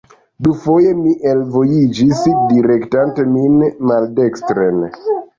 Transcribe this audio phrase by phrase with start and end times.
[0.45, 2.21] Dufoje mi elvojiĝis,
[2.53, 3.59] direktante min
[3.91, 4.81] maldekstren.